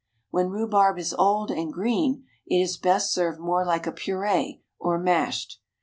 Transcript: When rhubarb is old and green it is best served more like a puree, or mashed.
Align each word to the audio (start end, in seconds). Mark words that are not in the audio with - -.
When 0.31 0.49
rhubarb 0.49 0.97
is 0.97 1.13
old 1.13 1.51
and 1.51 1.71
green 1.71 2.23
it 2.47 2.55
is 2.59 2.75
best 2.75 3.13
served 3.13 3.39
more 3.39 3.63
like 3.63 3.85
a 3.85 3.91
puree, 3.91 4.63
or 4.79 4.97
mashed. 4.97 5.61